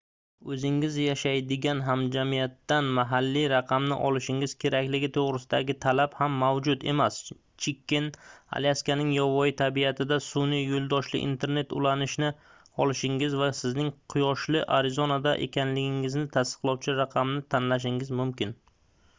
oʻzingiz 0.53 0.95
yashaydigan 0.99 1.81
hamjamiyatdan 1.87 2.87
mahalliy 2.99 3.43
raqamni 3.51 3.97
olishingiz 4.07 4.55
kerakligi 4.65 5.09
toʻgʻrisidagi 5.17 5.75
talab 5.85 6.15
ham 6.21 6.39
mavjud 6.45 6.85
emas 6.95 7.19
chiken 7.67 8.07
alyaskaning 8.61 9.13
yovvoyi 9.19 9.53
tabiatida 9.61 10.19
sunʼiy 10.31 10.65
yoʻldoshli 10.71 11.23
internet 11.27 11.77
ulanishini 11.83 12.33
olishingiz 12.85 13.39
va 13.45 13.51
sizning 13.61 13.93
quyoshli 14.17 14.67
arizonada 14.81 15.35
ekanligingizni 15.51 16.27
tasdiqlovchi 16.41 17.01
raqamni 17.05 17.49
tanlashingiz 17.57 18.15
mumkin 18.25 18.57